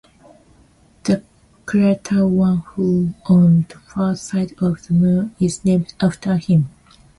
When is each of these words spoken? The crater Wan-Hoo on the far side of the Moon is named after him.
The 1.03 1.21
crater 1.67 2.25
Wan-Hoo 2.25 3.13
on 3.27 3.67
the 3.69 3.77
far 3.77 4.15
side 4.15 4.53
of 4.59 4.87
the 4.87 4.95
Moon 4.95 5.35
is 5.39 5.63
named 5.63 5.93
after 6.01 6.37
him. 6.37 6.69